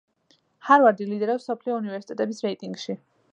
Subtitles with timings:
[0.69, 2.99] ჰარვარდი ლიდერობს მსოფლიო უნივერსიტეტების რეიტინგში.